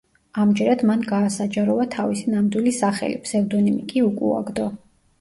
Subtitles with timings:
[0.43, 4.71] ამჯერად მან გაასაჯაროვა თავისი ნამდვილი სახელი, ფსევდონიმი კი უკუაგდო.